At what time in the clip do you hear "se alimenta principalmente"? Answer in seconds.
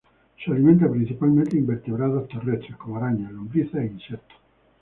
0.43-1.51